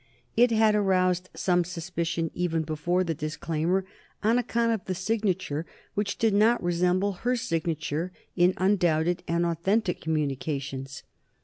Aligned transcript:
It 0.35 0.49
had 0.49 0.73
aroused 0.73 1.29
some 1.35 1.63
suspicion 1.63 2.31
even 2.33 2.63
before 2.63 3.03
the 3.03 3.13
disclaimer, 3.13 3.85
on 4.23 4.39
account 4.39 4.71
of 4.71 4.85
the 4.85 4.95
signature, 4.95 5.63
which 5.93 6.17
did 6.17 6.33
not 6.33 6.63
resemble 6.63 7.11
her 7.21 7.35
signature 7.35 8.11
in 8.35 8.55
undoubted 8.57 9.21
and 9.27 9.45
authentic 9.45 10.01
communications. 10.01 11.03